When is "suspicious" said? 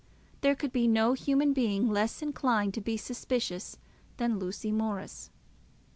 2.97-3.77